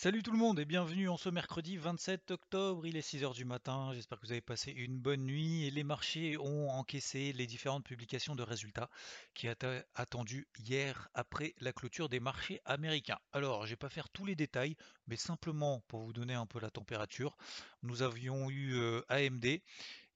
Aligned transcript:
Salut 0.00 0.22
tout 0.22 0.30
le 0.30 0.38
monde 0.38 0.60
et 0.60 0.64
bienvenue 0.64 1.08
en 1.08 1.16
ce 1.16 1.28
mercredi 1.28 1.76
27 1.76 2.30
octobre, 2.30 2.86
il 2.86 2.96
est 2.96 3.00
6h 3.00 3.34
du 3.34 3.44
matin, 3.44 3.90
j'espère 3.92 4.20
que 4.20 4.26
vous 4.26 4.30
avez 4.30 4.40
passé 4.40 4.70
une 4.70 4.96
bonne 4.96 5.24
nuit 5.24 5.66
et 5.66 5.72
les 5.72 5.82
marchés 5.82 6.38
ont 6.38 6.70
encaissé 6.70 7.32
les 7.32 7.48
différentes 7.48 7.82
publications 7.82 8.36
de 8.36 8.44
résultats 8.44 8.90
qui 9.34 9.48
étaient 9.48 9.84
attendues 9.96 10.46
hier 10.60 11.08
après 11.14 11.56
la 11.58 11.72
clôture 11.72 12.08
des 12.08 12.20
marchés 12.20 12.60
américains. 12.64 13.18
Alors 13.32 13.66
je 13.66 13.70
vais 13.70 13.76
pas 13.76 13.88
faire 13.88 14.08
tous 14.08 14.24
les 14.24 14.36
détails 14.36 14.76
mais 15.08 15.16
simplement 15.16 15.82
pour 15.88 16.04
vous 16.04 16.12
donner 16.12 16.34
un 16.34 16.46
peu 16.46 16.60
la 16.60 16.70
température, 16.70 17.36
nous 17.82 18.02
avions 18.02 18.50
eu 18.50 18.76
euh, 18.76 19.02
AMD 19.08 19.46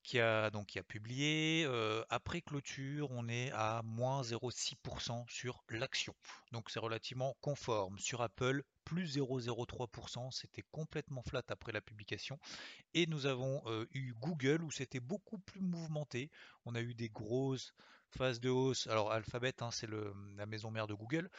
qui 0.03 0.19
a 0.21 0.51
donc 0.51 0.67
qui 0.67 0.79
a 0.79 0.83
publié. 0.83 1.67
après 2.11 2.41
clôture, 2.41 3.11
on 3.11 3.29
est 3.29 3.51
à 3.53 3.83
moins 3.85 4.23
0,6% 4.23 5.25
sur 5.29 5.63
l'action. 5.69 6.15
Donc 6.53 6.71
c'est 6.71 6.81
relativement 6.81 7.37
conforme. 7.41 7.99
Sur 7.99 8.23
Apple, 8.23 8.63
plus 8.85 9.17
0,03%. 9.17 10.31
C'était 10.31 10.65
complètement 10.71 11.23
flat 11.23 11.43
après 11.49 11.73
la 11.73 11.81
publication. 11.81 12.39
Et 12.95 13.07
nous 13.07 13.27
avons 13.27 13.63
eu 13.93 14.15
Google 14.15 14.63
où 14.63 14.71
c'était 14.71 15.01
beaucoup 15.01 15.39
plus 15.39 15.61
mouvementé. 15.61 16.31
On 16.65 16.75
a 16.75 16.81
eu 16.81 16.95
des 16.95 17.09
grosses 17.09 17.75
phases 18.11 18.41
de 18.41 18.51
hausse. 18.51 18.87
Alors 18.89 19.13
Alphabet, 19.13 19.63
hein, 19.63 19.71
c'est 19.71 19.89
la 20.37 20.47
maison 20.47 20.71
mère 20.71 20.87
de 20.87 20.95
Google. 20.95 21.31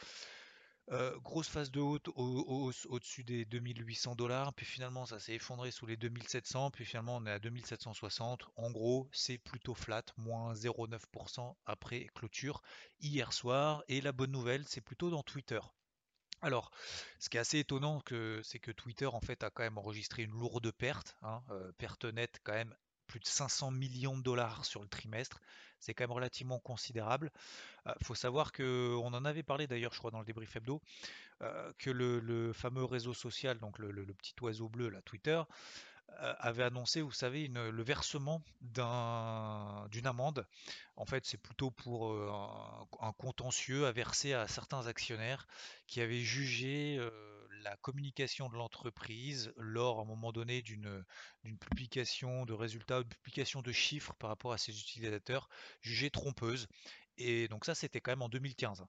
Euh, 0.90 1.18
grosse 1.20 1.48
phase 1.48 1.70
de 1.70 1.80
haute 1.80 2.08
au- 2.08 2.12
au- 2.14 2.72
au-dessus 2.88 3.24
des 3.24 3.44
2800 3.46 4.14
dollars, 4.16 4.52
puis 4.52 4.66
finalement 4.66 5.06
ça 5.06 5.18
s'est 5.18 5.34
effondré 5.34 5.70
sous 5.70 5.86
les 5.86 5.96
2700, 5.96 6.70
puis 6.70 6.84
finalement 6.84 7.16
on 7.16 7.26
est 7.26 7.30
à 7.30 7.38
2760. 7.38 8.44
En 8.56 8.70
gros, 8.70 9.08
c'est 9.12 9.38
plutôt 9.38 9.74
flat, 9.74 10.02
moins 10.18 10.54
0,9% 10.54 11.56
après 11.64 12.06
clôture 12.14 12.60
hier 13.00 13.32
soir. 13.32 13.82
Et 13.88 14.00
la 14.02 14.12
bonne 14.12 14.32
nouvelle, 14.32 14.64
c'est 14.68 14.82
plutôt 14.82 15.08
dans 15.10 15.22
Twitter. 15.22 15.60
Alors, 16.42 16.70
ce 17.18 17.30
qui 17.30 17.38
est 17.38 17.40
assez 17.40 17.58
étonnant, 17.60 18.02
c'est 18.42 18.58
que 18.58 18.70
Twitter 18.70 19.06
en 19.06 19.20
fait 19.20 19.42
a 19.42 19.50
quand 19.50 19.62
même 19.62 19.78
enregistré 19.78 20.22
une 20.24 20.32
lourde 20.32 20.70
perte, 20.72 21.16
hein, 21.22 21.42
euh, 21.50 21.72
perte 21.78 22.04
nette 22.04 22.38
quand 22.44 22.52
même 22.52 22.74
plus 23.06 23.20
de 23.20 23.26
500 23.26 23.70
millions 23.70 24.16
de 24.16 24.22
dollars 24.22 24.64
sur 24.64 24.82
le 24.82 24.88
trimestre. 24.88 25.40
C'est 25.80 25.94
quand 25.94 26.04
même 26.04 26.12
relativement 26.12 26.58
considérable. 26.58 27.30
Il 27.86 28.06
faut 28.06 28.14
savoir 28.14 28.52
que 28.52 28.96
on 29.02 29.08
en 29.08 29.24
avait 29.24 29.42
parlé 29.42 29.66
d'ailleurs, 29.66 29.92
je 29.92 29.98
crois, 29.98 30.10
dans 30.10 30.20
le 30.20 30.24
débrief 30.24 30.56
hebdo, 30.56 30.80
euh, 31.42 31.72
que 31.78 31.90
le, 31.90 32.52
fameux 32.52 32.84
réseau 32.84 33.12
social, 33.12 33.58
donc 33.58 33.78
le, 33.78 33.92
petit 34.14 34.34
oiseau 34.40 34.68
bleu, 34.68 34.88
là, 34.88 35.02
Twitter, 35.02 35.42
euh, 36.20 36.34
avait 36.38 36.62
annoncé, 36.62 37.02
vous 37.02 37.12
savez, 37.12 37.48
le 37.48 37.82
versement 37.82 38.42
d'un- 38.60 39.86
d'une 39.90 40.06
amende. 40.06 40.46
En 40.96 41.04
fait, 41.06 41.26
c'est 41.26 41.38
plutôt 41.38 41.70
pour 41.70 42.12
euh, 42.12 42.30
un, 42.32 42.86
un 43.08 43.12
contentieux 43.12 43.86
à 43.86 43.92
verser 43.92 44.32
à 44.32 44.46
certains 44.46 44.86
actionnaires 44.86 45.46
qui 45.86 46.00
avaient 46.00 46.20
jugé 46.20 46.96
euh, 46.98 47.10
la 47.64 47.76
communication 47.78 48.48
de 48.48 48.56
l'entreprise 48.56 49.52
lors, 49.56 49.98
à 49.98 50.02
un 50.02 50.06
moment 50.06 50.32
donné, 50.32 50.62
d'une 50.62 51.04
publication 51.60 52.46
de 52.46 52.52
résultats, 52.52 52.98
une 52.98 53.08
publication 53.08 53.62
de 53.62 53.72
chiffres 53.72 54.14
par 54.18 54.30
rapport 54.30 54.52
à 54.52 54.58
ses 54.58 54.78
utilisateurs, 54.78 55.48
jugée 55.80 56.10
trompeuse. 56.10 56.68
Et 57.16 57.48
donc 57.48 57.64
ça, 57.64 57.74
c'était 57.74 58.00
quand 58.00 58.12
même 58.12 58.22
en 58.22 58.28
2015. 58.28 58.80
hein. 58.82 58.88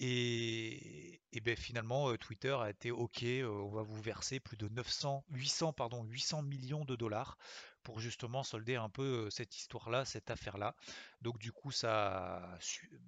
Et, 0.00 1.20
et 1.32 1.40
ben 1.40 1.56
finalement, 1.56 2.10
euh, 2.10 2.18
Twitter 2.18 2.56
a 2.60 2.70
été 2.70 2.90
OK, 2.90 3.22
euh, 3.22 3.46
on 3.46 3.70
va 3.70 3.82
vous 3.82 4.00
verser 4.02 4.40
plus 4.40 4.56
de 4.56 4.68
900, 4.68 5.24
800, 5.30 5.72
pardon, 5.72 6.02
800 6.04 6.42
millions 6.42 6.84
de 6.84 6.96
dollars 6.96 7.38
pour 7.82 8.00
justement 8.00 8.42
solder 8.42 8.76
un 8.76 8.88
peu 8.88 9.28
cette 9.30 9.56
histoire-là, 9.56 10.04
cette 10.04 10.30
affaire-là. 10.30 10.74
Donc 11.20 11.38
du 11.38 11.52
coup, 11.52 11.70
ça, 11.70 12.58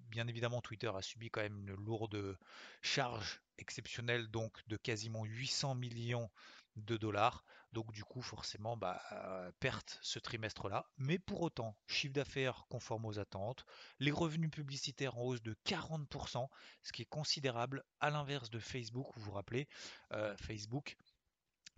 bien 0.09 0.27
évidemment, 0.29 0.61
Twitter 0.61 0.91
a 0.95 1.03
subi 1.03 1.31
quand 1.31 1.43
même 1.43 1.59
une 1.59 1.75
lourde 1.75 2.39
charge 2.83 3.41
exceptionnelle, 3.59 4.29
donc 4.29 4.67
de 4.69 4.77
quasiment 4.77 5.25
800 5.25 5.75
millions 5.77 6.31
de 6.77 6.97
dollars. 6.97 7.45
Donc 7.73 7.93
du 7.93 8.05
coup, 8.05 8.23
forcément, 8.23 8.77
bah, 8.77 9.01
perte 9.61 9.99
ce 10.03 10.19
trimestre-là. 10.19 10.87
Mais 10.97 11.19
pour 11.19 11.43
autant, 11.43 11.77
chiffre 11.87 12.15
d'affaires 12.15 12.67
conforme 12.69 13.05
aux 13.06 13.19
attentes, 13.19 13.65
les 13.99 14.12
revenus 14.12 14.51
publicitaires 14.51 15.17
en 15.19 15.23
hausse 15.23 15.43
de 15.43 15.56
40%, 15.65 16.49
ce 16.83 16.93
qui 16.93 17.03
est 17.03 17.06
considérable, 17.06 17.85
à 18.01 18.11
l'inverse 18.11 18.51
de 18.51 18.59
Facebook, 18.59 19.09
vous 19.15 19.23
vous 19.23 19.33
rappelez, 19.33 19.69
Facebook 20.37 20.97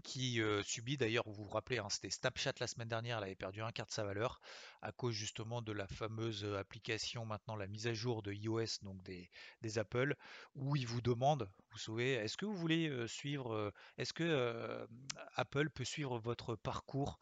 qui 0.06 0.40
euh, 0.40 0.62
subit 0.62 0.96
d'ailleurs, 0.96 1.24
vous 1.26 1.44
vous 1.44 1.50
rappelez, 1.50 1.78
hein, 1.78 1.88
c'était 1.90 2.10
Snapchat 2.10 2.52
la 2.60 2.68
semaine 2.68 2.88
dernière, 2.88 3.18
elle 3.18 3.24
avait 3.24 3.34
perdu 3.34 3.60
un 3.60 3.72
quart 3.72 3.86
de 3.86 3.90
sa 3.90 4.04
valeur 4.04 4.40
à 4.80 4.92
cause 4.92 5.12
justement 5.12 5.62
de 5.62 5.72
la 5.72 5.88
fameuse 5.88 6.44
euh, 6.44 6.58
application, 6.58 7.26
maintenant 7.26 7.56
la 7.56 7.66
mise 7.66 7.88
à 7.88 7.92
jour 7.92 8.22
de 8.22 8.32
iOS, 8.32 8.82
donc 8.82 9.02
des, 9.02 9.28
des 9.62 9.78
Apple, 9.80 10.14
où 10.54 10.76
ils 10.76 10.86
vous 10.86 11.00
demandent, 11.00 11.50
vous 11.72 11.78
savez, 11.78 12.12
est-ce 12.12 12.36
que 12.36 12.46
vous 12.46 12.54
voulez 12.54 12.88
euh, 12.88 13.08
suivre, 13.08 13.72
est-ce 13.98 14.12
que 14.12 14.86
Apple 15.34 15.70
peut 15.70 15.84
suivre 15.84 16.18
votre 16.18 16.54
parcours 16.54 17.18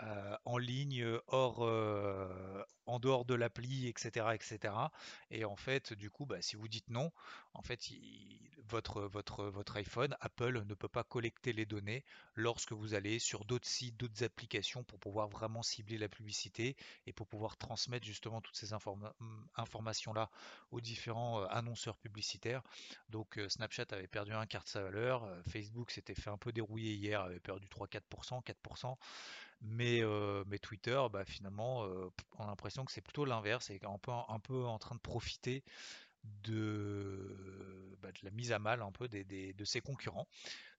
euh, 0.00 0.36
en 0.44 0.58
ligne, 0.58 1.02
euh, 1.02 1.20
hors, 1.28 1.64
euh, 1.64 2.64
en 2.86 2.98
dehors 2.98 3.24
de 3.24 3.34
l'appli, 3.34 3.86
etc., 3.86 4.26
etc. 4.34 4.74
Et 5.30 5.44
en 5.44 5.54
fait, 5.54 5.92
du 5.92 6.10
coup, 6.10 6.26
bah, 6.26 6.42
si 6.42 6.56
vous 6.56 6.66
dites 6.66 6.90
non, 6.90 7.12
en 7.52 7.62
fait, 7.62 7.80
votre, 8.66 9.02
votre, 9.02 9.44
votre 9.44 9.76
iPhone, 9.76 10.16
Apple 10.20 10.64
ne 10.64 10.74
peut 10.74 10.88
pas 10.88 11.04
collecter 11.04 11.52
les 11.52 11.64
données 11.64 12.04
lorsque 12.34 12.72
vous 12.72 12.94
allez 12.94 13.20
sur 13.20 13.44
d'autres 13.44 13.68
sites, 13.68 13.96
d'autres 13.96 14.24
applications 14.24 14.82
pour 14.82 14.98
pouvoir 14.98 15.28
vraiment 15.28 15.62
cibler 15.62 15.96
la 15.96 16.08
publicité 16.08 16.76
et 17.06 17.12
pour 17.12 17.28
pouvoir 17.28 17.56
transmettre 17.56 18.04
justement 18.04 18.40
toutes 18.40 18.56
ces 18.56 18.72
hum, 18.72 19.46
informations-là 19.54 20.28
aux 20.72 20.80
différents 20.80 21.44
annonceurs 21.44 21.98
publicitaires. 21.98 22.62
Donc 23.10 23.38
Snapchat 23.48 23.86
avait 23.90 24.08
perdu 24.08 24.32
un 24.32 24.46
quart 24.46 24.64
de 24.64 24.68
sa 24.68 24.82
valeur, 24.82 25.28
Facebook 25.48 25.92
s'était 25.92 26.16
fait 26.16 26.30
un 26.30 26.38
peu 26.38 26.50
dérouiller 26.50 26.94
hier, 26.94 27.20
avait 27.20 27.38
perdu 27.38 27.68
3-4%, 27.68 28.42
4%. 28.42 28.96
Mais, 29.66 30.02
euh, 30.02 30.44
mais 30.46 30.58
Twitter, 30.58 31.00
bah, 31.10 31.24
finalement, 31.24 31.84
euh, 31.84 32.10
on 32.38 32.44
a 32.44 32.48
l'impression 32.48 32.84
que 32.84 32.92
c'est 32.92 33.00
plutôt 33.00 33.24
l'inverse 33.24 33.70
et 33.70 33.80
un 33.82 33.98
peu, 33.98 34.12
un 34.12 34.38
peu 34.38 34.64
en 34.64 34.78
train 34.78 34.94
de 34.94 35.00
profiter 35.00 35.64
de, 36.24 37.96
bah, 38.02 38.10
la 38.22 38.30
mise 38.30 38.52
à 38.52 38.58
mal 38.58 38.82
un 38.82 38.92
peu 38.92 39.08
de 39.08 39.64
ses 39.64 39.80
concurrents 39.80 40.28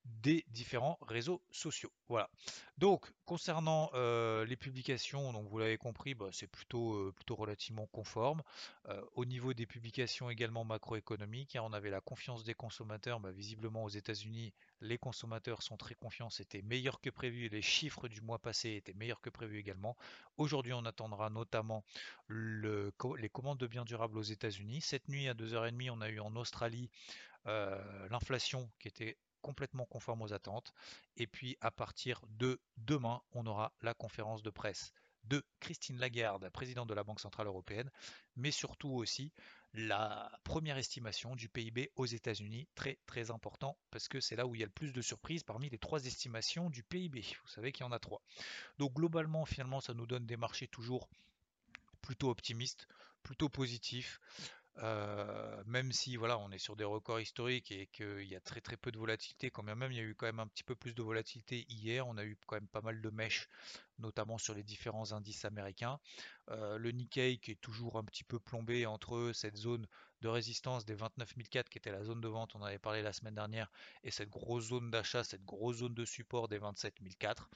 des 0.06 0.46
différents 0.50 1.00
réseaux 1.02 1.42
sociaux. 1.52 1.92
Voilà. 2.08 2.30
Donc, 2.78 3.12
concernant 3.26 3.90
euh, 3.96 4.46
les 4.46 4.56
publications, 4.56 5.34
donc 5.34 5.48
vous 5.48 5.58
l'avez 5.58 5.78
compris, 5.78 6.14
bah, 6.14 6.30
c'est 6.32 6.48
plutôt, 6.48 6.94
euh, 6.94 7.12
plutôt 7.12 7.36
relativement 7.36 7.88
conforme. 7.88 8.44
Euh, 8.88 9.02
au 9.14 9.26
niveau 9.26 9.54
des 9.54 9.66
publications 9.66 10.30
également 10.30 10.64
macroéconomiques, 10.64 11.56
hein, 11.56 11.64
on 11.66 11.74
avait 11.74 11.90
la 11.90 12.02
confiance 12.02 12.44
des 12.44 12.54
consommateurs. 12.54 13.20
bah, 13.20 13.32
visiblement 13.32 13.84
aux 13.84 13.90
États-Unis, 13.90 14.54
les 14.82 15.00
consommateurs 15.00 15.64
sont 15.64 15.78
très 15.78 15.96
confiants. 15.96 16.30
C'était 16.30 16.62
meilleur 16.62 17.02
que 17.02 17.10
prévu. 17.10 17.50
Les 17.50 17.64
chiffres 17.64 18.08
du 18.08 18.22
mois 18.22 18.40
passé 18.40 18.76
étaient 18.76 18.94
meilleurs 18.94 19.22
que 19.22 19.32
prévu 19.32 19.58
également. 19.58 19.98
Aujourd'hui, 20.38 20.74
on 20.74 20.86
attendra 20.86 21.32
notamment 21.32 21.84
les 22.30 23.30
commandes 23.30 23.58
de 23.58 23.68
biens 23.68 23.86
durables 23.86 24.18
aux 24.18 24.24
États-Unis. 24.24 24.82
Cette 24.82 25.08
nuit 25.08 25.28
à 25.28 25.34
2h30, 25.34 25.90
on 25.90 26.02
a 26.02 26.10
eu 26.10 26.20
en 26.20 26.36
Australie 26.36 26.90
l'inflation 27.46 28.72
qui 28.80 28.88
était 28.88 29.18
complètement 29.46 29.86
conforme 29.86 30.24
aux 30.24 30.34
attentes. 30.34 30.74
Et 31.18 31.28
puis 31.28 31.56
à 31.62 31.70
partir 31.70 32.20
de 32.30 32.60
demain, 32.78 33.22
on 33.32 33.46
aura 33.46 33.74
la 33.82 33.94
conférence 33.94 34.42
de 34.42 34.50
presse 34.50 34.92
de 35.26 35.44
Christine 35.60 36.00
Lagarde, 36.00 36.50
présidente 36.50 36.90
de 36.90 36.96
la 36.96 37.04
Banque 37.04 37.20
Centrale 37.20 37.46
Européenne, 37.46 37.92
mais 38.36 38.50
surtout 38.50 38.90
aussi 38.90 39.32
la 39.74 40.32
première 40.44 40.78
estimation 40.78 41.36
du 41.36 41.48
PIB 41.48 41.92
aux 41.96 42.08
États-Unis, 42.08 42.68
très 42.74 42.98
très 43.06 43.30
important, 43.30 43.78
parce 43.92 44.08
que 44.08 44.20
c'est 44.20 44.36
là 44.36 44.48
où 44.48 44.56
il 44.56 44.62
y 44.62 44.64
a 44.64 44.68
le 44.68 44.72
plus 44.72 44.94
de 44.94 45.02
surprises 45.02 45.44
parmi 45.44 45.70
les 45.70 45.78
trois 45.78 46.04
estimations 46.06 46.72
du 46.72 46.82
PIB. 46.82 47.22
Vous 47.44 47.50
savez 47.50 47.72
qu'il 47.72 47.86
y 47.86 47.88
en 47.88 47.92
a 47.92 48.00
trois. 48.00 48.22
Donc 48.80 48.94
globalement, 48.94 49.46
finalement, 49.46 49.80
ça 49.80 49.94
nous 49.94 50.08
donne 50.08 50.26
des 50.26 50.38
marchés 50.38 50.68
toujours 50.68 51.08
plutôt 52.02 52.30
optimistes, 52.32 52.88
plutôt 53.22 53.50
positifs. 53.50 54.20
Même 54.78 55.92
si 55.92 56.16
voilà, 56.18 56.38
on 56.38 56.52
est 56.52 56.58
sur 56.58 56.76
des 56.76 56.84
records 56.84 57.20
historiques 57.20 57.72
et 57.72 57.88
qu'il 57.88 58.24
y 58.24 58.36
a 58.36 58.42
très 58.42 58.62
peu 58.62 58.92
de 58.92 58.98
volatilité, 58.98 59.50
quand 59.50 59.64
même, 59.64 59.82
il 59.90 59.96
y 59.96 60.00
a 60.00 60.04
eu 60.04 60.16
quand 60.16 60.26
même 60.26 60.40
un 60.40 60.48
petit 60.48 60.64
peu 60.64 60.76
plus 60.76 60.94
de 60.94 61.02
volatilité 61.02 61.66
hier, 61.70 62.06
on 62.08 62.18
a 62.18 62.26
eu 62.26 62.38
quand 62.46 62.58
même 62.58 62.68
pas 62.68 62.82
mal 62.82 63.02
de 63.02 63.10
mèches, 63.10 63.48
notamment 64.00 64.38
sur 64.38 64.54
les 64.54 64.64
différents 64.64 65.14
indices 65.14 65.46
américains. 65.46 66.00
Le 66.50 66.92
Nikkei 66.92 67.38
qui 67.40 67.52
est 67.52 67.62
toujours 67.62 67.98
un 67.98 68.04
petit 68.04 68.24
peu 68.24 68.40
plombé 68.40 68.86
entre 68.86 69.32
cette 69.34 69.56
zone 69.56 69.88
de 70.22 70.28
résistance 70.28 70.86
des 70.86 70.96
29004 70.96 71.70
qui 71.70 71.78
était 71.78 71.92
la 71.92 72.04
zone 72.04 72.22
de 72.22 72.28
vente, 72.28 72.56
on 72.56 72.60
en 72.60 72.66
avait 72.66 72.80
parlé 72.80 73.02
la 73.02 73.14
semaine 73.14 73.36
dernière, 73.36 73.72
et 74.04 74.12
cette 74.12 74.30
grosse 74.30 74.70
zone 74.70 74.92
d'achat, 74.92 75.24
cette 75.24 75.46
grosse 75.46 75.78
zone 75.78 75.94
de 75.94 76.06
support 76.06 76.48
des 76.48 76.58
27004. 76.58 77.50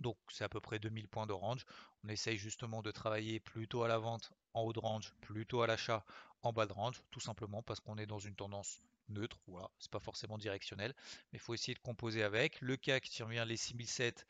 Donc 0.00 0.16
c'est 0.28 0.44
à 0.44 0.48
peu 0.48 0.60
près 0.60 0.78
2000 0.78 1.08
points 1.08 1.26
de 1.26 1.32
range. 1.32 1.66
On 2.04 2.08
essaye 2.08 2.36
justement 2.36 2.82
de 2.82 2.90
travailler 2.90 3.40
plutôt 3.40 3.82
à 3.82 3.88
la 3.88 3.98
vente 3.98 4.32
en 4.52 4.62
haut 4.62 4.72
de 4.72 4.80
range, 4.80 5.14
plutôt 5.20 5.62
à 5.62 5.66
l'achat 5.66 6.04
en 6.42 6.52
bas 6.52 6.66
de 6.66 6.72
range, 6.72 7.02
tout 7.10 7.20
simplement 7.20 7.62
parce 7.62 7.80
qu'on 7.80 7.98
est 7.98 8.06
dans 8.06 8.18
une 8.18 8.34
tendance 8.34 8.82
neutre. 9.08 9.38
Voilà, 9.46 9.70
c'est 9.78 9.90
pas 9.90 10.00
forcément 10.00 10.38
directionnel, 10.38 10.94
mais 11.32 11.38
il 11.38 11.40
faut 11.40 11.54
essayer 11.54 11.74
de 11.74 11.80
composer 11.80 12.22
avec. 12.22 12.60
Le 12.60 12.76
CAC 12.76 13.08
tire 13.08 13.26
bien 13.26 13.44
les 13.44 13.56
6007, 13.56 14.26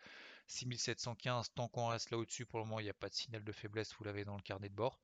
6715. 0.46 1.52
Tant 1.54 1.68
qu'on 1.68 1.88
reste 1.88 2.10
là 2.10 2.18
au-dessus, 2.18 2.46
pour 2.46 2.58
le 2.58 2.64
moment, 2.64 2.80
il 2.80 2.84
n'y 2.84 2.90
a 2.90 2.94
pas 2.94 3.08
de 3.08 3.14
signal 3.14 3.44
de 3.44 3.52
faiblesse. 3.52 3.94
Vous 3.98 4.04
l'avez 4.04 4.24
dans 4.24 4.36
le 4.36 4.42
carnet 4.42 4.68
de 4.68 4.74
bord. 4.74 4.98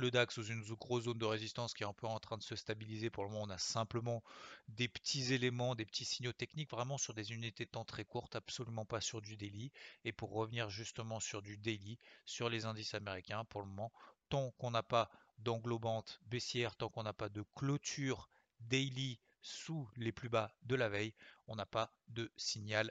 Le 0.00 0.10
DAX 0.10 0.34
sous 0.34 0.46
une 0.46 0.62
grosse 0.62 1.04
zone 1.04 1.18
de 1.18 1.26
résistance 1.26 1.74
qui 1.74 1.82
est 1.82 1.86
un 1.86 1.92
peu 1.92 2.06
en 2.06 2.18
train 2.18 2.38
de 2.38 2.42
se 2.42 2.56
stabiliser. 2.56 3.10
Pour 3.10 3.24
le 3.24 3.28
moment, 3.28 3.42
on 3.42 3.50
a 3.50 3.58
simplement 3.58 4.22
des 4.68 4.88
petits 4.88 5.34
éléments, 5.34 5.74
des 5.74 5.84
petits 5.84 6.06
signaux 6.06 6.32
techniques, 6.32 6.70
vraiment 6.70 6.96
sur 6.96 7.12
des 7.12 7.32
unités 7.32 7.66
de 7.66 7.70
temps 7.70 7.84
très 7.84 8.06
courtes, 8.06 8.34
absolument 8.34 8.86
pas 8.86 9.02
sur 9.02 9.20
du 9.20 9.36
daily. 9.36 9.70
Et 10.06 10.12
pour 10.12 10.32
revenir 10.32 10.70
justement 10.70 11.20
sur 11.20 11.42
du 11.42 11.58
daily, 11.58 11.98
sur 12.24 12.48
les 12.48 12.64
indices 12.64 12.94
américains, 12.94 13.44
pour 13.44 13.60
le 13.60 13.66
moment, 13.66 13.92
tant 14.30 14.52
qu'on 14.52 14.70
n'a 14.70 14.82
pas 14.82 15.10
d'englobante 15.38 16.18
baissière, 16.24 16.76
tant 16.76 16.88
qu'on 16.88 17.02
n'a 17.02 17.12
pas 17.12 17.28
de 17.28 17.44
clôture 17.54 18.30
daily 18.60 19.20
sous 19.42 19.86
les 19.96 20.12
plus 20.12 20.30
bas 20.30 20.56
de 20.62 20.76
la 20.76 20.88
veille, 20.88 21.12
on 21.46 21.56
n'a 21.56 21.66
pas 21.66 21.92
de 22.08 22.32
signal 22.38 22.90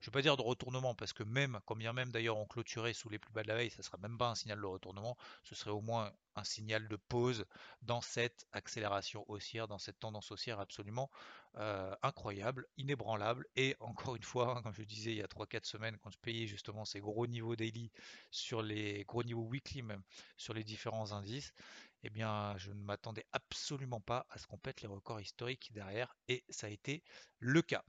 je 0.00 0.04
ne 0.04 0.06
vais 0.06 0.18
pas 0.18 0.22
dire 0.22 0.36
de 0.36 0.42
retournement, 0.42 0.94
parce 0.94 1.12
que 1.12 1.22
même, 1.22 1.58
quand 1.66 1.76
bien 1.76 1.92
même 1.92 2.10
d'ailleurs 2.10 2.36
on 2.36 2.46
clôturait 2.46 2.92
sous 2.92 3.08
les 3.08 3.18
plus 3.18 3.32
bas 3.32 3.42
de 3.42 3.48
la 3.48 3.56
veille, 3.56 3.70
ça 3.70 3.78
ne 3.78 3.82
sera 3.82 3.98
même 3.98 4.16
pas 4.16 4.28
un 4.28 4.34
signal 4.34 4.60
de 4.60 4.66
retournement, 4.66 5.16
ce 5.42 5.54
serait 5.54 5.70
au 5.70 5.80
moins 5.80 6.12
un 6.36 6.44
signal 6.44 6.86
de 6.86 6.96
pause 6.96 7.44
dans 7.82 8.00
cette 8.00 8.46
accélération 8.52 9.24
haussière, 9.28 9.66
dans 9.66 9.78
cette 9.78 9.98
tendance 9.98 10.30
haussière 10.30 10.60
absolument 10.60 11.10
euh, 11.56 11.94
incroyable, 12.02 12.66
inébranlable. 12.76 13.46
Et 13.56 13.76
encore 13.80 14.14
une 14.14 14.22
fois, 14.22 14.56
hein, 14.56 14.62
comme 14.62 14.72
je 14.72 14.82
disais 14.82 15.10
il 15.10 15.16
y 15.16 15.22
a 15.22 15.26
3-4 15.26 15.64
semaines, 15.64 15.98
quand 15.98 16.10
je 16.10 16.18
payais 16.18 16.46
justement 16.46 16.84
ces 16.84 17.00
gros 17.00 17.26
niveaux 17.26 17.56
daily 17.56 17.90
sur 18.30 18.62
les 18.62 19.04
gros 19.04 19.24
niveaux 19.24 19.42
weekly 19.42 19.82
même 19.82 20.02
sur 20.36 20.54
les 20.54 20.62
différents 20.62 21.12
indices, 21.12 21.52
eh 22.04 22.10
bien, 22.10 22.56
je 22.58 22.70
ne 22.70 22.80
m'attendais 22.80 23.26
absolument 23.32 24.00
pas 24.00 24.26
à 24.30 24.38
ce 24.38 24.46
qu'on 24.46 24.58
pète 24.58 24.82
les 24.82 24.88
records 24.88 25.20
historiques 25.20 25.72
derrière, 25.72 26.14
et 26.28 26.44
ça 26.48 26.68
a 26.68 26.70
été 26.70 27.02
le 27.40 27.62
cas. 27.62 27.84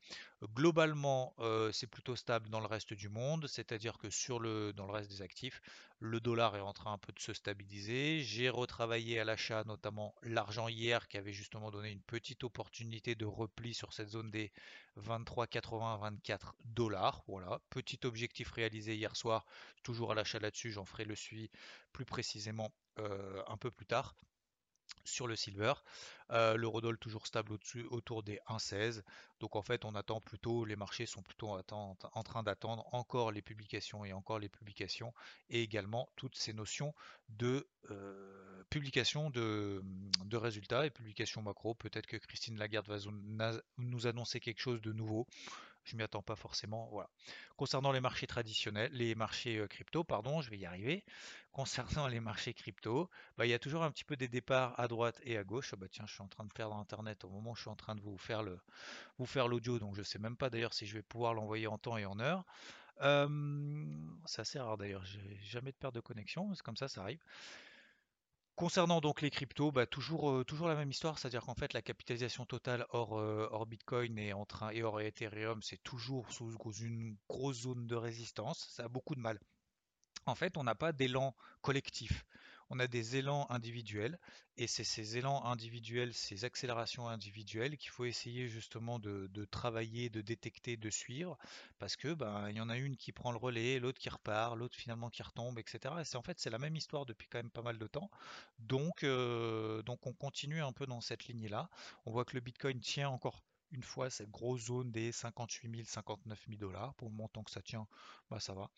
Globalement, 0.55 1.35
c'est 1.73 1.87
plutôt 1.87 2.15
stable 2.15 2.49
dans 2.49 2.59
le 2.59 2.65
reste 2.65 2.93
du 2.93 3.09
monde, 3.09 3.47
c'est-à-dire 3.47 3.97
que 3.97 4.09
sur 4.09 4.39
le, 4.39 4.71
dans 4.73 4.85
le 4.85 4.93
reste 4.93 5.09
des 5.09 5.21
actifs, 5.21 5.61
le 5.99 6.21
dollar 6.21 6.55
est 6.55 6.61
en 6.61 6.71
train 6.71 6.93
un 6.93 6.97
peu 6.97 7.11
de 7.11 7.19
se 7.19 7.33
stabiliser. 7.33 8.21
J'ai 8.21 8.49
retravaillé 8.49 9.19
à 9.19 9.25
l'achat 9.25 9.63
notamment 9.65 10.15
l'argent 10.23 10.69
hier 10.69 11.09
qui 11.09 11.17
avait 11.17 11.33
justement 11.33 11.71
donné 11.71 11.91
une 11.91 12.01
petite 12.01 12.45
opportunité 12.45 13.15
de 13.15 13.25
repli 13.25 13.73
sur 13.73 13.91
cette 13.91 14.09
zone 14.09 14.31
des 14.31 14.53
23,80-24 14.97 16.53
dollars. 16.63 17.23
Voilà, 17.27 17.59
petit 17.69 17.99
objectif 18.05 18.51
réalisé 18.51 18.95
hier 18.95 19.15
soir, 19.17 19.45
toujours 19.83 20.13
à 20.13 20.15
l'achat 20.15 20.39
là-dessus, 20.39 20.71
j'en 20.71 20.85
ferai 20.85 21.03
le 21.03 21.15
suivi 21.15 21.49
plus 21.91 22.05
précisément 22.05 22.71
un 22.95 23.57
peu 23.57 23.71
plus 23.71 23.85
tard 23.85 24.15
sur 25.09 25.27
le 25.27 25.35
silver. 25.35 25.73
Euh, 26.31 26.55
L'eurodoll 26.55 26.97
toujours 26.97 27.25
stable 27.25 27.53
au-dessus, 27.53 27.85
autour 27.89 28.23
des 28.23 28.39
1,16. 28.47 29.01
Donc 29.39 29.55
en 29.55 29.61
fait, 29.61 29.85
on 29.85 29.95
attend 29.95 30.21
plutôt, 30.21 30.65
les 30.65 30.75
marchés 30.75 31.05
sont 31.05 31.21
plutôt 31.21 31.49
en 31.49 32.23
train 32.23 32.43
d'attendre 32.43 32.87
encore 32.91 33.31
les 33.31 33.41
publications 33.41 34.05
et 34.05 34.13
encore 34.13 34.39
les 34.39 34.49
publications, 34.49 35.13
et 35.49 35.63
également 35.63 36.09
toutes 36.15 36.35
ces 36.35 36.53
notions 36.53 36.93
de 37.29 37.67
euh, 37.89 38.63
publication 38.69 39.29
de, 39.29 39.81
de, 40.25 40.37
résultats 40.37 40.85
et 40.85 40.89
publication 40.89 41.41
macro. 41.41 41.73
Peut-être 41.73 42.05
que 42.05 42.17
Christine 42.17 42.57
Lagarde 42.57 42.87
va 42.87 42.97
nous 43.77 44.07
annoncer 44.07 44.39
quelque 44.39 44.61
chose 44.61 44.81
de 44.81 44.93
nouveau 44.93 45.25
je 45.89 45.95
m'y 45.95 46.03
attends 46.03 46.21
pas 46.21 46.35
forcément. 46.35 46.87
Voilà. 46.91 47.09
Concernant 47.57 47.91
les 47.91 47.99
marchés 47.99 48.27
traditionnels, 48.27 48.91
les 48.93 49.15
marchés 49.15 49.57
euh, 49.57 49.67
crypto, 49.67 50.03
pardon, 50.03 50.41
je 50.41 50.49
vais 50.49 50.57
y 50.57 50.65
arriver. 50.65 51.03
Concernant 51.51 52.07
les 52.07 52.19
marchés 52.19 52.53
crypto, 52.53 53.09
bah, 53.37 53.45
il 53.45 53.49
y 53.49 53.53
a 53.53 53.59
toujours 53.59 53.83
un 53.83 53.91
petit 53.91 54.03
peu 54.03 54.15
des 54.15 54.27
départs 54.27 54.79
à 54.79 54.87
droite 54.87 55.19
et 55.23 55.37
à 55.37 55.43
gauche. 55.43 55.71
Ah 55.73 55.77
bah 55.77 55.87
tiens, 55.89 56.05
je 56.07 56.13
suis 56.13 56.21
en 56.23 56.27
train 56.27 56.45
de 56.45 56.53
perdre 56.53 56.75
internet 56.75 57.23
au 57.25 57.29
moment 57.29 57.51
où 57.51 57.55
je 57.55 57.61
suis 57.61 57.69
en 57.69 57.75
train 57.75 57.95
de 57.95 58.01
vous 58.01 58.17
faire 58.17 58.43
le 58.43 58.59
vous 59.17 59.25
faire 59.25 59.47
l'audio, 59.47 59.79
donc 59.79 59.95
je 59.95 60.03
sais 60.03 60.19
même 60.19 60.37
pas 60.37 60.49
d'ailleurs 60.49 60.73
si 60.73 60.85
je 60.85 60.93
vais 60.93 61.01
pouvoir 61.03 61.33
l'envoyer 61.33 61.67
en 61.67 61.77
temps 61.77 61.97
et 61.97 62.05
en 62.05 62.19
heure. 62.19 62.45
c'est 64.25 64.41
assez 64.41 64.59
rare 64.59 64.77
d'ailleurs, 64.77 65.03
j'ai 65.05 65.39
jamais 65.43 65.71
de 65.71 65.77
perte 65.77 65.95
de 65.95 65.99
connexion, 65.99 66.53
c'est 66.53 66.63
comme 66.63 66.77
ça, 66.77 66.87
ça 66.87 67.01
arrive. 67.01 67.19
Concernant 68.59 68.99
donc 68.99 69.21
les 69.21 69.29
cryptos, 69.29 69.71
bah, 69.71 69.85
toujours, 69.85 70.31
euh, 70.31 70.43
toujours 70.43 70.67
la 70.67 70.75
même 70.75 70.91
histoire, 70.91 71.17
c'est-à-dire 71.17 71.45
qu'en 71.45 71.55
fait 71.55 71.71
la 71.71 71.81
capitalisation 71.81 72.45
totale 72.45 72.85
hors, 72.89 73.17
euh, 73.17 73.65
Bitcoin 73.65 74.19
et 74.19 74.33
hors 74.33 74.99
Ethereum, 74.99 75.61
c'est 75.61 75.81
toujours 75.81 76.29
sous 76.33 76.73
une 76.81 77.15
grosse 77.29 77.61
zone 77.61 77.87
de 77.87 77.95
résistance, 77.95 78.67
ça 78.69 78.83
a 78.83 78.89
beaucoup 78.89 79.15
de 79.15 79.21
mal. 79.21 79.39
En 80.25 80.35
fait, 80.35 80.57
on 80.57 80.65
n'a 80.65 80.75
pas 80.75 80.91
d'élan 80.91 81.33
collectif 81.61 82.25
on 82.69 82.79
a 82.79 82.87
des 82.87 83.17
élans 83.17 83.47
individuels 83.49 84.19
et 84.57 84.67
c'est 84.67 84.83
ces 84.83 85.17
élans 85.17 85.45
individuels, 85.45 86.13
ces 86.13 86.45
accélérations 86.45 87.07
individuelles 87.07 87.77
qu'il 87.77 87.91
faut 87.91 88.05
essayer 88.05 88.47
justement 88.47 88.99
de, 88.99 89.45
travailler, 89.45 90.09
de 90.09 90.21
détecter, 90.21 90.77
de 90.77 90.89
suivre 90.89 91.37
parce 91.77 91.95
que 91.95 92.13
ben 92.13 92.49
il 92.49 92.57
y 92.57 92.61
en 92.61 92.69
a 92.69 92.77
une 92.77 92.97
qui 92.97 93.11
prend 93.11 93.31
le 93.31 93.37
relais, 93.37 93.79
l'autre 93.79 93.99
qui 93.99 94.09
repart, 94.09 94.55
l'autre 94.55 94.77
finalement 94.77 95.09
qui 95.09 95.23
retombe, 95.23 95.59
etc. 95.59 95.95
Et 96.01 96.03
c'est 96.03 96.17
en 96.17 96.21
fait 96.21 96.39
c'est 96.39 96.49
la 96.49 96.59
même 96.59 96.75
histoire 96.75 97.05
depuis 97.05 97.27
quand 97.27 97.39
même 97.39 97.51
pas 97.51 97.61
mal 97.61 97.77
de 97.77 97.87
temps. 97.87 98.09
Donc 98.59 99.03
euh, 99.03 99.81
donc 99.83 100.05
on 100.05 100.13
continue 100.13 100.61
un 100.61 100.73
peu 100.73 100.85
dans 100.85 101.01
cette 101.01 101.25
lignée 101.25 101.49
là. 101.49 101.69
On 102.05 102.11
voit 102.11 102.25
que 102.25 102.35
le 102.35 102.41
Bitcoin 102.41 102.79
tient 102.79 103.09
encore 103.09 103.41
une 103.71 103.83
fois 103.83 104.09
cette 104.09 104.31
grosse 104.31 104.65
zone 104.65 104.91
des 104.91 105.11
58 105.11 105.69
000, 105.71 105.83
59 105.85 106.45
000 106.47 106.59
dollars. 106.59 106.93
Pour 106.95 107.09
le 107.09 107.15
montant 107.15 107.43
que 107.43 107.51
ça 107.51 107.61
tient, 107.61 107.87
bah 108.29 108.39
ça 108.39 108.53
va. 108.53 108.69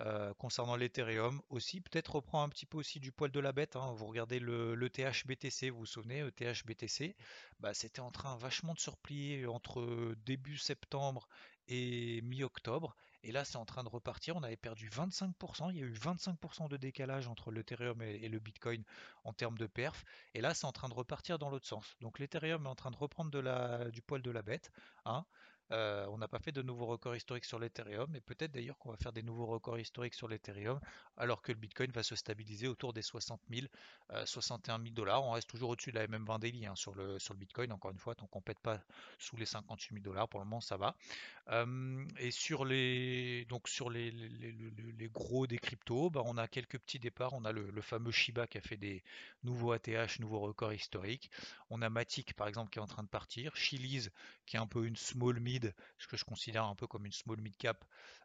Euh, 0.00 0.34
concernant 0.34 0.76
l'Ethereum 0.76 1.40
aussi, 1.50 1.80
peut-être 1.80 2.16
reprend 2.16 2.42
un 2.42 2.48
petit 2.48 2.66
peu 2.66 2.78
aussi 2.78 3.00
du 3.00 3.12
poil 3.12 3.30
de 3.30 3.40
la 3.40 3.52
bête. 3.52 3.76
Hein. 3.76 3.92
Vous 3.94 4.06
regardez 4.06 4.38
le, 4.38 4.74
le, 4.74 4.90
THBTC, 4.90 5.70
vous 5.70 5.80
vous 5.80 5.86
souvenez, 5.86 6.22
le 6.22 6.32
THBTC, 6.32 7.16
bah, 7.60 7.74
c'était 7.74 8.00
en 8.00 8.10
train 8.10 8.36
vachement 8.36 8.74
de 8.74 8.80
se 8.80 8.90
entre 9.46 10.14
début 10.26 10.58
septembre 10.58 11.28
et 11.68 12.20
mi-octobre. 12.22 12.96
Et 13.22 13.32
là, 13.32 13.44
c'est 13.44 13.56
en 13.56 13.64
train 13.64 13.84
de 13.84 13.88
repartir. 13.88 14.36
On 14.36 14.42
avait 14.42 14.56
perdu 14.56 14.88
25%. 14.88 15.70
Il 15.70 15.76
y 15.76 15.82
a 15.82 15.86
eu 15.86 15.92
25% 15.92 16.68
de 16.68 16.76
décalage 16.76 17.28
entre 17.28 17.50
l'Ethereum 17.50 18.00
et, 18.02 18.28
le 18.28 18.38
Bitcoin 18.38 18.84
en 19.24 19.32
termes 19.32 19.58
de 19.58 19.66
perf. 19.66 20.04
Et 20.34 20.40
là, 20.40 20.54
c'est 20.54 20.66
en 20.66 20.72
train 20.72 20.88
de 20.88 20.94
repartir 20.94 21.38
dans 21.38 21.50
l'autre 21.50 21.66
sens. 21.66 21.96
Donc 22.00 22.18
l'Ethereum 22.18 22.66
est 22.66 22.68
en 22.68 22.74
train 22.74 22.90
de 22.90 22.96
reprendre 22.96 23.90
du 23.90 24.02
poil 24.02 24.22
de 24.22 24.30
la 24.30 24.42
bête. 24.42 24.70
Hein. 25.04 25.24
Euh, 25.72 26.06
on 26.08 26.18
n'a 26.18 26.28
pas 26.28 26.38
fait 26.38 26.52
de 26.52 26.62
nouveaux 26.62 26.86
records 26.86 27.16
historiques 27.16 27.44
sur 27.44 27.58
l'Ethereum, 27.58 28.14
et 28.14 28.20
peut-être 28.20 28.52
d'ailleurs 28.52 28.78
qu'on 28.78 28.90
va 28.90 28.96
faire 28.96 29.12
des 29.12 29.22
nouveaux 29.22 29.46
records 29.46 29.78
historiques 29.78 30.14
sur 30.14 30.28
l'Ethereum, 30.28 30.80
alors 31.16 31.42
que 31.42 31.52
le 31.52 31.58
Bitcoin 31.58 31.90
va 31.92 32.02
se 32.02 32.16
stabiliser 32.16 32.68
autour 32.68 32.92
des 32.92 33.02
60 33.02 33.40
000, 33.50 33.66
61 34.24 34.78
000 34.78 34.90
dollars. 34.94 35.24
On 35.24 35.32
reste 35.32 35.48
toujours 35.48 35.70
au-dessus 35.70 35.90
de 35.90 35.96
la 35.96 36.06
MM20 36.06 36.40
daily 36.40 36.66
hein, 36.66 36.74
sur, 36.74 36.94
le, 36.94 37.18
Bitcoin, 37.34 37.72
encore 37.72 37.90
une 37.90 37.98
fois, 37.98 38.14
donc 38.14 38.34
on 38.34 38.38
ne 38.38 38.44
pète 38.44 38.60
pas 38.60 38.80
sous 39.18 39.36
les 39.36 39.46
58 39.46 39.94
000 39.94 40.04
dollars, 40.04 40.28
pour 40.28 40.40
le 40.40 40.46
moment 40.46 40.60
ça 40.60 40.76
va. 40.76 40.94
Euh, 41.50 42.04
et 42.18 42.30
sur 42.30 42.64
les, 42.64 43.46
donc 43.46 43.68
sur 43.68 43.90
les, 43.90 44.12
gros 45.12 45.46
des 45.46 45.58
cryptos, 45.58 46.10
bah, 46.10 46.22
on 46.24 46.36
a 46.36 46.46
quelques 46.48 46.78
petits 46.78 46.98
départs. 46.98 47.32
On 47.32 47.44
a 47.44 47.52
le, 47.52 47.80
fameux 47.80 48.10
Shiba 48.10 48.46
qui 48.46 48.58
a 48.58 48.60
fait 48.60 48.76
des 48.76 49.02
nouveaux 49.44 49.72
ATH, 49.72 50.18
nouveaux 50.20 50.40
records 50.40 50.72
historiques. 50.72 51.30
On 51.70 51.80
a 51.82 51.88
Matic 51.88 52.34
par 52.34 52.48
exemple 52.48 52.70
qui 52.70 52.78
est 52.78 52.82
en 52.82 52.86
train 52.86 53.02
de 53.02 53.08
partir. 53.08 53.56
Chiliz 53.56 54.10
qui 54.46 54.56
est 54.56 54.60
un 54.60 54.66
peu 54.66 54.86
une 54.86 54.96
small 54.96 55.40
mid 55.40 55.57
ce 55.98 56.06
que 56.06 56.16
je 56.16 56.24
considère 56.24 56.64
un 56.64 56.74
peu 56.74 56.86
comme 56.86 57.06
une 57.06 57.12
small 57.12 57.40
mid 57.40 57.56
cap, 57.56 57.84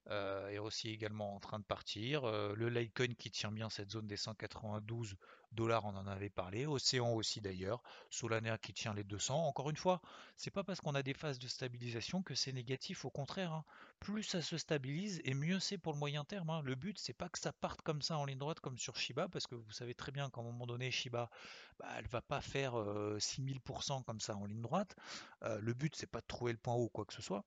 euh, 0.10 0.50
est 0.50 0.58
aussi 0.58 0.90
également 0.90 1.36
en 1.36 1.40
train 1.40 1.60
de 1.60 1.64
partir. 1.64 2.26
Euh, 2.26 2.54
le 2.56 2.70
Litecoin 2.70 3.14
qui 3.16 3.32
tient 3.32 3.52
bien 3.52 3.70
cette 3.70 3.92
zone 3.92 4.08
des 4.08 4.18
192 4.18 5.16
dollars, 5.54 5.86
on 5.86 5.96
en 5.96 6.08
avait 6.08 6.30
parlé. 6.30 6.66
Océan 6.66 7.14
aussi 7.14 7.42
d'ailleurs. 7.42 7.82
Solana 8.10 8.58
qui 8.58 8.74
tient 8.74 8.94
les 8.94 9.04
200. 9.04 9.48
Encore 9.48 9.70
une 9.70 9.78
fois, 9.78 10.02
c'est 10.38 10.52
pas 10.52 10.64
parce 10.64 10.82
qu'on 10.82 10.96
a 10.96 11.04
des 11.04 11.14
phases 11.14 11.40
de 11.40 11.48
stabilisation 11.48 12.22
que 12.22 12.36
c'est 12.36 12.52
négatif. 12.52 13.06
Au 13.06 13.10
contraire, 13.10 13.52
hein. 13.54 13.66
plus 14.00 14.24
ça 14.24 14.42
se 14.42 14.58
stabilise 14.58 15.22
et 15.24 15.34
mieux 15.34 15.60
c'est 15.60 15.78
pour 15.78 15.94
le 15.94 16.00
moyen 16.00 16.24
terme. 16.24 16.50
Hein. 16.50 16.62
Le 16.64 16.76
but, 16.76 16.98
c'est 17.00 17.14
pas 17.14 17.30
que 17.30 17.40
ça 17.40 17.54
parte 17.54 17.82
comme 17.82 18.02
ça 18.02 18.18
en 18.18 18.26
ligne 18.26 18.38
droite 18.38 18.60
comme 18.60 18.78
sur 18.78 18.96
Shiba, 18.98 19.28
parce 19.30 19.48
que 19.48 19.56
vous 19.56 19.72
savez 19.72 19.94
très 19.94 20.12
bien 20.12 20.30
qu'à 20.30 20.42
un 20.42 20.44
moment 20.44 20.68
donné, 20.68 20.92
Shiba, 20.92 21.30
bah, 21.80 21.88
elle 21.98 22.08
va 22.08 22.22
pas 22.22 22.42
faire 22.42 22.74
6000% 22.74 24.00
euh, 24.00 24.04
comme 24.04 24.20
ça 24.20 24.36
en 24.36 24.46
ligne 24.46 24.62
droite. 24.62 24.96
le 25.42 25.74
but, 25.74 25.96
c'est 25.96 26.08
pas 26.08 26.22
de 26.22 26.28
trouver 26.28 26.52
le 26.52 26.58
point 26.58 26.74
haut 26.74 26.86
ou 26.86 26.90
quoi 26.90 27.06
que 27.06 27.14
ce 27.14 27.22
soit 27.22 27.44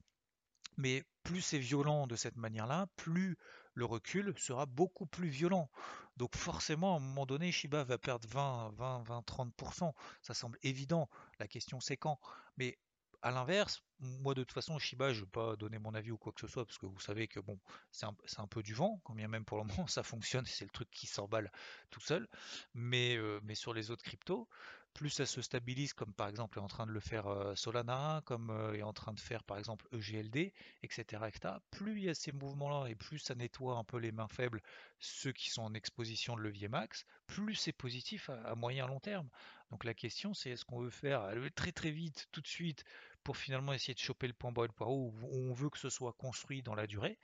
Mais 0.76 1.04
plus 1.22 1.40
c'est 1.40 1.58
violent 1.58 2.06
de 2.06 2.16
cette 2.16 2.36
manière-là, 2.36 2.86
plus 2.96 3.36
le 3.74 3.84
recul 3.84 4.34
sera 4.38 4.66
beaucoup 4.66 5.06
plus 5.06 5.28
violent. 5.28 5.70
Donc 6.16 6.34
forcément, 6.34 6.94
à 6.94 6.96
un 6.96 7.00
moment 7.00 7.26
donné, 7.26 7.52
Shiba 7.52 7.84
va 7.84 7.98
perdre 7.98 8.26
20, 8.28 8.70
20, 8.76 9.02
20, 9.02 9.20
30%. 9.26 9.92
Ça 10.22 10.34
semble 10.34 10.58
évident. 10.62 11.08
La 11.38 11.46
question 11.46 11.80
c'est 11.80 11.96
quand. 11.96 12.18
Mais 12.56 12.78
à 13.22 13.30
l'inverse, 13.30 13.82
moi 13.98 14.34
de 14.34 14.42
toute 14.42 14.52
façon, 14.52 14.78
Shiba, 14.78 15.12
je 15.12 15.20
ne 15.20 15.24
vais 15.24 15.30
pas 15.30 15.56
donner 15.56 15.78
mon 15.78 15.94
avis 15.94 16.10
ou 16.10 16.16
quoi 16.16 16.32
que 16.32 16.40
ce 16.40 16.46
soit, 16.46 16.64
parce 16.64 16.78
que 16.78 16.86
vous 16.86 17.00
savez 17.00 17.28
que 17.28 17.40
bon, 17.40 17.58
c'est 17.90 18.06
un, 18.06 18.46
peu 18.46 18.62
du 18.62 18.72
vent, 18.72 19.00
quand 19.04 19.14
bien 19.14 19.28
même 19.28 19.44
pour 19.44 19.58
le 19.58 19.64
moment 19.64 19.86
ça 19.88 20.02
fonctionne, 20.02 20.46
c'est 20.46 20.64
le 20.64 20.70
truc 20.70 20.88
qui 20.90 21.06
s'emballe 21.06 21.50
tout 21.90 22.00
seul. 22.00 22.28
Mais, 22.74 23.16
euh, 23.16 23.40
mais 23.42 23.54
sur 23.54 23.74
les 23.74 23.90
autres 23.90 24.04
cryptos, 24.04 24.48
plus 24.96 25.10
ça 25.10 25.26
se 25.26 25.42
stabilise, 25.42 25.92
comme 25.92 26.14
par 26.14 26.26
exemple 26.26 26.58
est 26.58 26.62
en 26.62 26.68
train 26.68 26.86
de 26.86 26.90
le 26.90 27.00
faire 27.00 27.26
euh, 27.26 27.54
Solana, 27.54 28.22
comme 28.24 28.48
euh, 28.48 28.72
est 28.72 28.82
en 28.82 28.94
train 28.94 29.12
de 29.12 29.20
faire 29.20 29.44
par 29.44 29.58
exemple 29.58 29.86
EGLD, 29.92 30.54
etc., 30.82 31.22
etc., 31.28 31.54
plus 31.70 31.98
il 31.98 32.04
y 32.04 32.08
a 32.08 32.14
ces 32.14 32.32
mouvements-là 32.32 32.88
et 32.88 32.94
plus 32.94 33.18
ça 33.18 33.34
nettoie 33.34 33.76
un 33.76 33.84
peu 33.84 33.98
les 33.98 34.10
mains 34.10 34.26
faibles, 34.26 34.62
ceux 34.98 35.32
qui 35.32 35.50
sont 35.50 35.62
en 35.62 35.74
exposition 35.74 36.34
de 36.34 36.40
levier 36.40 36.68
max, 36.68 37.04
plus 37.26 37.54
c'est 37.54 37.74
positif 37.74 38.30
à, 38.30 38.54
moyen 38.54 38.86
long 38.86 38.98
terme. 38.98 39.28
Donc 39.70 39.84
la 39.84 39.94
question 39.94 40.34
c'est 40.34 40.50
est-ce 40.50 40.64
qu'on 40.64 40.80
veut 40.80 40.90
faire 40.90 41.28
très 41.54 41.72
très 41.72 41.90
vite, 41.90 42.28
tout 42.32 42.40
de 42.40 42.46
suite, 42.46 42.84
pour 43.24 43.36
finalement 43.36 43.72
essayer 43.72 43.94
de 43.94 43.98
choper 43.98 44.28
le 44.28 44.32
point 44.32 44.52
bas 44.52 44.64
et 44.64 44.68
le 44.68 44.72
point 44.72 44.86
haut, 44.86 45.12
où 45.22 45.50
on 45.50 45.52
veut 45.52 45.70
que 45.70 45.78
ce 45.78 45.90
soit 45.90 46.12
construit 46.12 46.62
dans 46.62 46.74
la 46.74 46.86
durée? 46.86 47.18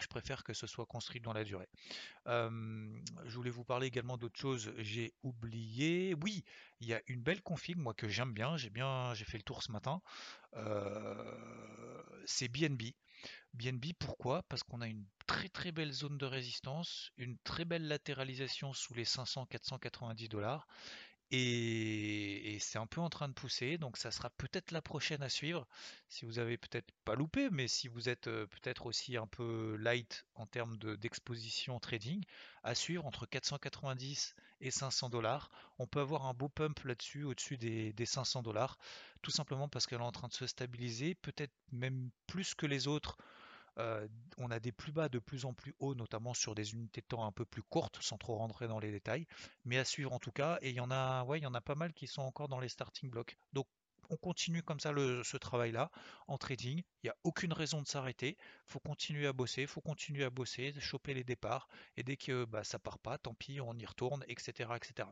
Je 0.00 0.08
préfère 0.08 0.42
que 0.42 0.52
ce 0.52 0.66
soit 0.66 0.86
construit 0.86 1.20
dans 1.20 1.32
la 1.32 1.44
durée. 1.44 1.68
je 2.26 3.34
voulais 3.34 3.50
vous 3.50 3.64
parler 3.64 3.86
également 3.86 4.16
d'autre 4.16 4.38
chose, 4.38 4.72
j'ai 4.78 5.14
oublié. 5.22 6.16
Oui, 6.22 6.44
il 6.80 6.88
y 6.88 6.94
a 6.94 7.00
une 7.06 7.22
belle 7.22 7.42
config, 7.42 7.76
moi 7.76 7.94
que 7.94 8.08
j'aime 8.08 8.32
bien, 8.32 8.56
j'ai 8.56 8.70
bien, 8.70 9.14
j'ai 9.14 9.24
fait 9.24 9.38
le 9.38 9.44
tour 9.44 9.62
ce 9.62 9.70
matin. 9.70 10.02
c'est 12.26 12.48
BNB. 12.48 12.82
BNB, 13.54 13.92
pourquoi? 13.98 14.42
Parce 14.48 14.64
qu'on 14.64 14.80
a 14.80 14.88
une 14.88 15.06
très 15.26 15.48
très 15.48 15.70
belle 15.70 15.92
zone 15.92 16.18
de 16.18 16.26
résistance, 16.26 17.12
une 17.16 17.38
très 17.44 17.64
belle 17.64 17.86
latéralisation 17.86 18.72
sous 18.72 18.94
les 18.94 19.04
500-490 19.04 20.28
dollars 20.28 20.66
et, 21.30 22.58
c'est 22.60 22.78
un 22.78 22.86
peu 22.86 23.00
en 23.00 23.10
train 23.10 23.28
de 23.28 23.32
pousser, 23.32 23.78
donc 23.78 23.96
ça 23.96 24.10
sera 24.10 24.30
peut-être 24.30 24.70
la 24.70 24.80
prochaine 24.82 25.22
à 25.22 25.28
suivre. 25.28 25.66
Si 26.08 26.24
vous 26.24 26.38
avez 26.38 26.56
peut-être 26.56 26.90
pas 27.04 27.14
loupé, 27.14 27.50
mais 27.50 27.68
si 27.68 27.88
vous 27.88 28.08
êtes 28.08 28.28
euh, 28.28 28.46
peut-être 28.46 28.86
aussi 28.86 29.16
un 29.16 29.26
peu 29.26 29.76
light 29.76 30.26
en 30.34 30.46
termes 30.46 30.76
d'exposition 30.76 31.80
trading, 31.80 32.22
à 32.62 32.74
suivre 32.74 33.04
entre 33.06 33.26
490 33.26 34.34
et 34.60 34.70
500 34.70 35.10
dollars. 35.10 35.50
On 35.78 35.86
peut 35.86 36.00
avoir 36.00 36.26
un 36.26 36.34
beau 36.34 36.48
pump 36.48 36.78
là-dessus, 36.84 37.24
au-dessus 37.24 37.56
des, 37.58 37.92
des 37.92 38.06
500 38.06 38.42
dollars, 38.42 38.78
tout 39.22 39.30
simplement 39.30 39.68
parce 39.68 39.86
qu'elle 39.86 40.00
est 40.00 40.04
en 40.04 40.12
train 40.12 40.28
de 40.28 40.32
se 40.32 40.46
stabiliser, 40.46 41.14
peut-être 41.16 41.54
même 41.72 42.10
plus 42.26 42.54
que 42.54 42.66
les 42.66 42.88
autres 42.88 43.18
euh, 43.78 44.06
on 44.38 44.50
a 44.50 44.60
des 44.60 44.72
plus 44.72 44.92
bas 44.92 45.08
de 45.08 45.18
plus 45.18 45.44
en 45.44 45.52
plus 45.52 45.74
hauts, 45.78 45.94
notamment 45.94 46.34
sur 46.34 46.54
des 46.54 46.72
unités 46.72 47.00
de 47.00 47.06
temps 47.06 47.26
un 47.26 47.32
peu 47.32 47.44
plus 47.44 47.62
courtes, 47.62 47.98
sans 48.00 48.18
trop 48.18 48.36
rentrer 48.36 48.68
dans 48.68 48.78
les 48.78 48.90
détails, 48.90 49.26
mais 49.64 49.78
à 49.78 49.84
suivre 49.84 50.12
en 50.12 50.18
tout 50.18 50.32
cas. 50.32 50.58
Et 50.62 50.70
il 50.70 50.76
y 50.76 50.80
en 50.80 50.90
a, 50.90 51.24
ouais, 51.24 51.38
il 51.38 51.42
y 51.42 51.46
en 51.46 51.54
a 51.54 51.60
pas 51.60 51.74
mal 51.74 51.92
qui 51.92 52.06
sont 52.06 52.22
encore 52.22 52.48
dans 52.48 52.60
les 52.60 52.68
starting 52.68 53.10
blocks. 53.10 53.36
Donc 53.52 53.66
on 54.10 54.16
continue 54.16 54.62
comme 54.62 54.80
ça 54.80 54.92
ce 54.94 55.36
travail-là 55.36 55.90
en 56.28 56.38
trading. 56.38 56.82
Il 57.02 57.06
n'y 57.06 57.10
a 57.10 57.16
aucune 57.24 57.52
raison 57.52 57.82
de 57.82 57.86
s'arrêter. 57.86 58.36
Il 58.38 58.72
faut 58.72 58.80
continuer 58.80 59.26
à 59.26 59.32
bosser, 59.32 59.62
il 59.62 59.68
faut 59.68 59.80
continuer 59.80 60.24
à 60.24 60.30
bosser, 60.30 60.74
choper 60.80 61.14
les 61.14 61.24
départs. 61.24 61.68
Et 61.96 62.02
dès 62.02 62.16
que 62.16 62.44
bah, 62.44 62.64
ça 62.64 62.78
part 62.78 62.98
pas, 62.98 63.18
tant 63.18 63.34
pis, 63.34 63.60
on 63.60 63.74
y 63.78 63.86
retourne, 63.86 64.24
etc., 64.28 64.70
etc 64.76 65.08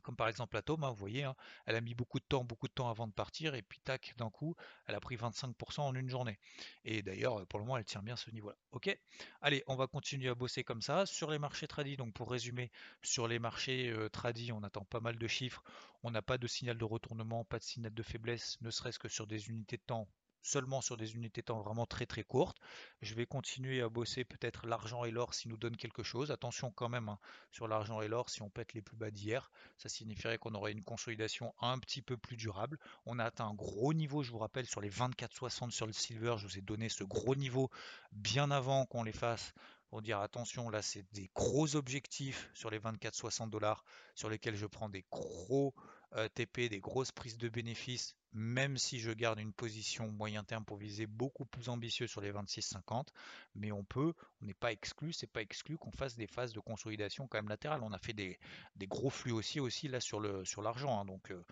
comme 0.00 0.16
par 0.16 0.28
exemple 0.28 0.56
la 0.56 0.62
tome, 0.62 0.84
hein, 0.84 0.90
vous 0.90 0.96
voyez, 0.96 1.24
hein, 1.24 1.34
elle 1.66 1.76
a 1.76 1.80
mis 1.80 1.94
beaucoup 1.94 2.18
de 2.18 2.24
temps, 2.24 2.44
beaucoup 2.44 2.68
de 2.68 2.72
temps 2.72 2.88
avant 2.88 3.06
de 3.06 3.12
partir, 3.12 3.54
et 3.54 3.62
puis 3.62 3.80
tac, 3.80 4.14
d'un 4.16 4.30
coup, 4.30 4.56
elle 4.86 4.94
a 4.94 5.00
pris 5.00 5.16
25% 5.16 5.80
en 5.80 5.94
une 5.94 6.08
journée. 6.08 6.38
Et 6.84 7.02
d'ailleurs, 7.02 7.46
pour 7.46 7.58
le 7.58 7.64
moment, 7.64 7.76
elle 7.76 7.84
tient 7.84 8.02
bien 8.02 8.16
ce 8.16 8.30
niveau-là. 8.30 8.56
Ok? 8.72 8.96
Allez, 9.40 9.62
on 9.66 9.76
va 9.76 9.86
continuer 9.86 10.28
à 10.28 10.34
bosser 10.34 10.64
comme 10.64 10.82
ça. 10.82 11.06
Sur 11.06 11.30
les 11.30 11.38
marchés 11.38 11.66
tradis, 11.66 11.96
donc 11.96 12.12
pour 12.12 12.30
résumer, 12.30 12.70
sur 13.02 13.28
les 13.28 13.38
marchés 13.38 13.90
euh, 13.90 14.08
tradis, 14.08 14.52
on 14.52 14.62
attend 14.62 14.84
pas 14.84 15.00
mal 15.00 15.18
de 15.18 15.26
chiffres. 15.26 15.62
On 16.02 16.10
n'a 16.10 16.22
pas 16.22 16.38
de 16.38 16.46
signal 16.46 16.78
de 16.78 16.84
retournement, 16.84 17.44
pas 17.44 17.58
de 17.58 17.64
signal 17.64 17.92
de 17.92 18.02
faiblesse, 18.02 18.58
ne 18.62 18.70
serait-ce 18.70 18.98
que 18.98 19.08
sur 19.08 19.26
des 19.26 19.48
unités 19.48 19.76
de 19.76 19.82
temps 19.82 20.08
seulement 20.42 20.80
sur 20.80 20.96
des 20.96 21.14
unités 21.14 21.42
temps 21.42 21.60
vraiment 21.60 21.86
très 21.86 22.06
très 22.06 22.22
courtes. 22.22 22.58
Je 23.02 23.14
vais 23.14 23.26
continuer 23.26 23.82
à 23.82 23.88
bosser 23.88 24.24
peut-être 24.24 24.66
l'argent 24.66 25.04
et 25.04 25.10
l'or 25.10 25.34
s'ils 25.34 25.50
nous 25.50 25.56
donnent 25.56 25.76
quelque 25.76 26.02
chose. 26.02 26.30
Attention 26.30 26.70
quand 26.70 26.88
même 26.88 27.08
hein, 27.08 27.18
sur 27.50 27.68
l'argent 27.68 28.00
et 28.00 28.08
l'or, 28.08 28.30
si 28.30 28.42
on 28.42 28.50
pète 28.50 28.74
les 28.74 28.82
plus 28.82 28.96
bas 28.96 29.10
d'hier, 29.10 29.50
ça 29.76 29.88
signifierait 29.88 30.38
qu'on 30.38 30.54
aurait 30.54 30.72
une 30.72 30.84
consolidation 30.84 31.54
un 31.60 31.78
petit 31.78 32.02
peu 32.02 32.16
plus 32.16 32.36
durable. 32.36 32.78
On 33.06 33.18
a 33.18 33.24
atteint 33.24 33.46
un 33.46 33.54
gros 33.54 33.92
niveau, 33.92 34.22
je 34.22 34.30
vous 34.30 34.38
rappelle, 34.38 34.66
sur 34.66 34.80
les 34.80 34.90
24,60 34.90 35.70
sur 35.70 35.86
le 35.86 35.92
silver. 35.92 36.36
Je 36.38 36.46
vous 36.46 36.58
ai 36.58 36.62
donné 36.62 36.88
ce 36.88 37.04
gros 37.04 37.34
niveau 37.34 37.70
bien 38.12 38.50
avant 38.50 38.86
qu'on 38.86 39.02
les 39.02 39.12
fasse 39.12 39.54
pour 39.90 40.02
dire 40.02 40.20
attention, 40.20 40.70
là 40.70 40.82
c'est 40.82 41.04
des 41.12 41.28
gros 41.34 41.74
objectifs 41.74 42.48
sur 42.54 42.70
les 42.70 42.78
24,60 42.78 43.50
dollars 43.50 43.84
sur 44.14 44.30
lesquels 44.30 44.54
je 44.54 44.66
prends 44.66 44.88
des 44.88 45.04
gros 45.10 45.74
euh, 46.16 46.28
TP, 46.28 46.68
des 46.68 46.80
grosses 46.80 47.12
prises 47.12 47.38
de 47.38 47.48
bénéfices, 47.48 48.16
même 48.32 48.76
si 48.78 49.00
je 49.00 49.10
garde 49.10 49.40
une 49.40 49.52
position 49.52 50.08
moyen 50.08 50.44
terme 50.44 50.64
pour 50.64 50.76
viser 50.76 51.06
beaucoup 51.06 51.44
plus 51.44 51.68
ambitieux 51.68 52.06
sur 52.06 52.20
les 52.20 52.32
26,50, 52.32 53.06
mais 53.54 53.72
on 53.72 53.84
peut, 53.84 54.14
on 54.40 54.46
n'est 54.46 54.54
pas 54.54 54.72
exclu, 54.72 55.12
c'est 55.12 55.26
pas 55.26 55.42
exclu 55.42 55.78
qu'on 55.78 55.90
fasse 55.92 56.16
des 56.16 56.26
phases 56.26 56.52
de 56.52 56.60
consolidation 56.60 57.26
quand 57.26 57.38
même 57.38 57.48
latérales. 57.48 57.82
On 57.82 57.92
a 57.92 57.98
fait 57.98 58.12
des, 58.12 58.38
gros 58.82 59.10
flux 59.10 59.32
aussi, 59.32 59.60
aussi 59.60 59.88
là 59.88 60.00
sur 60.00 60.20
le 60.20 60.44
sur 60.44 60.62
l'argent, 60.62 61.00
hein, 61.00 61.04
donc 61.04 61.30
euh, 61.30 61.44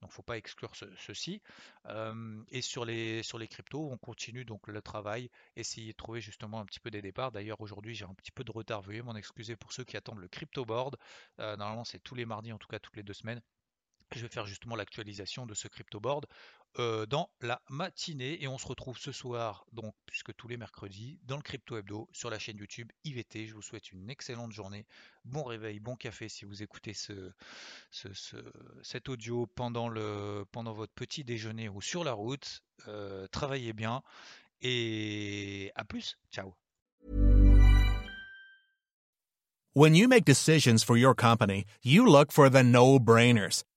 donc 0.00 0.10
faut 0.12 0.22
pas 0.22 0.36
exclure 0.36 0.72
ceci. 0.98 1.40
Euh, 1.86 2.42
et 2.50 2.62
sur 2.62 2.84
les 2.84 3.22
sur 3.22 3.38
les 3.38 3.48
cryptos, 3.48 3.88
on 3.90 3.98
continue 3.98 4.44
donc 4.44 4.66
le 4.68 4.82
travail, 4.82 5.30
essayer 5.56 5.92
de 5.92 5.96
trouver 5.96 6.20
justement 6.20 6.60
un 6.60 6.66
petit 6.66 6.80
peu 6.80 6.90
des 6.90 7.02
départs. 7.02 7.32
D'ailleurs 7.32 7.60
aujourd'hui 7.60 7.94
j'ai 7.94 8.04
un 8.04 8.14
petit 8.14 8.32
peu 8.32 8.44
de 8.44 8.52
retard, 8.52 8.82
veuillez 8.82 9.02
m'en 9.02 9.16
excuser 9.16 9.56
pour 9.56 9.72
ceux 9.72 9.84
qui 9.84 9.96
attendent 9.96 10.20
le 10.20 10.28
crypto 10.28 10.64
board. 10.64 10.96
normalement 11.38 11.84
c'est 11.84 12.00
tous 12.00 12.14
les 12.14 12.26
mardis, 12.26 12.52
en 12.52 12.58
tout 12.58 12.68
cas 12.68 12.78
toutes 12.78 12.96
les 12.96 13.02
deux 13.02 13.14
semaines. 13.14 13.40
Je 14.12 14.20
vais 14.20 14.28
faire 14.28 14.46
justement 14.46 14.76
l'actualisation 14.76 15.46
de 15.46 15.54
ce 15.54 15.68
crypto 15.68 16.00
board 16.00 16.26
euh, 16.80 17.06
dans 17.06 17.30
la 17.40 17.62
matinée 17.68 18.42
et 18.42 18.48
on 18.48 18.58
se 18.58 18.66
retrouve 18.66 18.98
ce 18.98 19.12
soir, 19.12 19.64
donc 19.72 19.94
puisque 20.06 20.34
tous 20.34 20.48
les 20.48 20.56
mercredis, 20.56 21.20
dans 21.22 21.36
le 21.36 21.42
crypto 21.42 21.76
hebdo 21.76 22.08
sur 22.12 22.30
la 22.30 22.38
chaîne 22.38 22.58
YouTube 22.58 22.90
IVT. 23.04 23.46
Je 23.46 23.54
vous 23.54 23.62
souhaite 23.62 23.92
une 23.92 24.10
excellente 24.10 24.52
journée, 24.52 24.84
bon 25.24 25.44
réveil, 25.44 25.78
bon 25.78 25.94
café 25.94 26.28
si 26.28 26.44
vous 26.44 26.62
écoutez 26.64 26.92
ce, 26.92 27.32
cet 28.82 29.08
audio 29.08 29.46
pendant, 29.46 29.88
le, 29.88 30.44
pendant 30.50 30.72
votre 30.72 30.92
petit 30.92 31.22
déjeuner 31.22 31.68
ou 31.68 31.80
sur 31.80 32.02
la 32.02 32.12
route. 32.12 32.62
Euh, 32.88 33.28
travaillez 33.28 33.72
bien 33.72 34.02
et 34.60 35.70
à 35.76 35.84
plus. 35.84 36.18
Ciao. 36.32 36.54
When 39.76 39.94
you 39.94 40.08
make 40.08 40.24
decisions 40.24 40.84
for 40.84 40.96
your 40.96 41.14
company, 41.14 41.64
you 41.82 42.06
look 42.06 42.30
for 42.30 42.48
the 42.48 42.62
no-brainers. 42.62 43.64